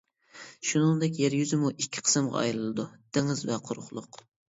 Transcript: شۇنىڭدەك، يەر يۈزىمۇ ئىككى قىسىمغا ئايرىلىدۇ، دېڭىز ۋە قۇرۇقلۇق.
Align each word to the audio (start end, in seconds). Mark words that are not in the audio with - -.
شۇنىڭدەك، 0.69 1.19
يەر 1.25 1.37
يۈزىمۇ 1.41 1.71
ئىككى 1.75 2.05
قىسىمغا 2.09 2.43
ئايرىلىدۇ، 2.43 2.89
دېڭىز 3.19 3.49
ۋە 3.55 3.65
قۇرۇقلۇق. 3.73 4.25